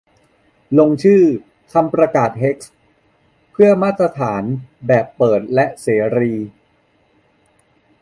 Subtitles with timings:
[0.77, 1.21] ลงชื่อ
[1.73, 2.57] "คำประกาศเฮก"-
[3.51, 4.43] เพื่อมาตรฐาน
[4.87, 6.33] แบบเปิดและเสรี